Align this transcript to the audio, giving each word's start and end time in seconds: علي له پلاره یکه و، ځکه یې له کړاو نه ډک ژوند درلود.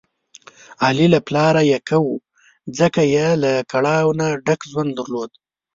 علي 0.83 1.07
له 1.13 1.19
پلاره 1.27 1.61
یکه 1.73 1.97
و، 2.05 2.09
ځکه 2.79 3.01
یې 3.13 3.27
له 3.43 3.51
کړاو 3.71 4.07
نه 4.19 4.27
ډک 4.45 4.61
ژوند 4.71 4.91
درلود. 4.97 5.31